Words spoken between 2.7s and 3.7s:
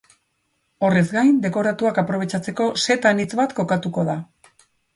set anitz bat